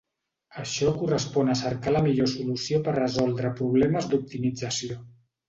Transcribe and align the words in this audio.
Això 0.61 0.93
correspon 1.01 1.51
a 1.51 1.57
cercar 1.59 1.93
la 1.97 2.01
millor 2.07 2.31
solució 2.33 2.81
per 2.89 2.95
resoldre 2.97 3.53
problemes 3.61 4.11
d'optimització. 4.15 5.01